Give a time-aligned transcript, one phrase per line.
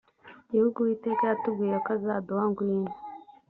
[0.51, 2.91] gihugu uwiteka yatubwiye ko azaduha ngwino